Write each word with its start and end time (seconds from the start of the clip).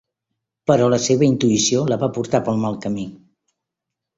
Però 0.69 0.87
la 0.93 0.99
seva 1.03 1.27
intuïció 1.27 1.83
la 1.91 1.99
va 2.05 2.09
portar 2.17 2.41
pel 2.49 2.59
mal 2.65 2.81
camí. 2.87 3.07